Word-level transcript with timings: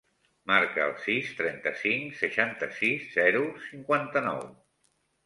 Marca 0.51 0.85
el 0.85 0.93
sis, 1.01 1.27
trenta-cinc, 1.41 2.15
seixanta-sis, 2.21 3.05
zero, 3.19 3.45
cinquanta-nou. 3.67 4.41